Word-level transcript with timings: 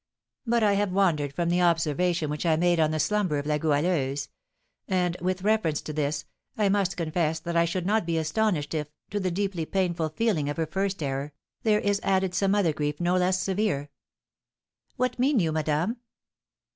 But 0.47 0.63
I 0.63 0.73
have 0.73 0.91
wandered 0.91 1.31
from 1.31 1.49
the 1.49 1.61
observation 1.61 2.31
which 2.31 2.43
I 2.43 2.55
made 2.55 2.79
on 2.79 2.89
the 2.89 2.97
slumber 2.99 3.37
of 3.37 3.45
La 3.45 3.59
Goualeuse; 3.59 4.29
and, 4.87 5.15
with 5.21 5.43
reference 5.43 5.79
to 5.81 5.93
this, 5.93 6.25
I 6.57 6.69
must 6.69 6.97
confess 6.97 7.39
that 7.41 7.55
I 7.55 7.65
should 7.65 7.85
not 7.85 8.07
be 8.07 8.17
astonished 8.17 8.73
if, 8.73 8.87
to 9.11 9.19
the 9.19 9.29
deeply 9.29 9.63
painful 9.63 10.09
feeling 10.09 10.49
of 10.49 10.57
her 10.57 10.65
first 10.65 11.03
error, 11.03 11.33
there 11.61 11.77
is 11.79 11.99
added 12.01 12.33
some 12.33 12.55
other 12.55 12.73
grief 12.73 12.99
no 12.99 13.15
less 13.15 13.39
severe." 13.39 13.91
"What 14.95 15.19
mean 15.19 15.39
you, 15.39 15.51
madame?" 15.51 15.97